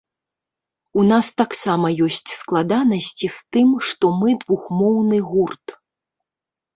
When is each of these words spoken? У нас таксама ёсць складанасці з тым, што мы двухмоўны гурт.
У 0.99 1.03
нас 1.09 1.27
таксама 1.41 1.87
ёсць 2.05 2.31
складанасці 2.37 3.27
з 3.35 3.57
тым, 3.57 3.69
што 3.91 4.05
мы 4.23 4.29
двухмоўны 4.45 5.17
гурт. 5.29 5.65